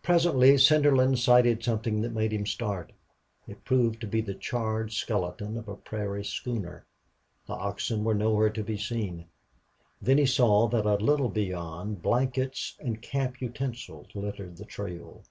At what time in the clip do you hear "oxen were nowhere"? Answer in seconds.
7.52-8.48